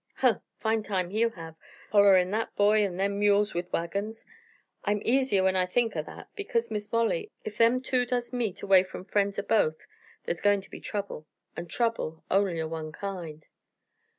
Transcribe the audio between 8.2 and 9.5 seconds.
meet away from friends o'